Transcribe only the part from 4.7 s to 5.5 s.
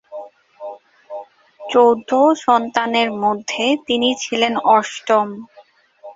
অষ্টম।